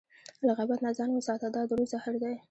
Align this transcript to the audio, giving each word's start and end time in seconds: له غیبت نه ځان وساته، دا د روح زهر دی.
له 0.45 0.51
غیبت 0.57 0.79
نه 0.85 0.91
ځان 0.97 1.09
وساته، 1.13 1.47
دا 1.55 1.61
د 1.69 1.71
روح 1.77 1.87
زهر 1.93 2.13
دی. 2.23 2.33